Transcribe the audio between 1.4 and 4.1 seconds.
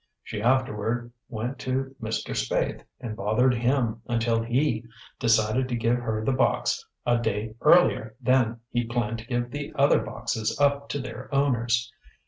to Mr. Spaythe and bothered him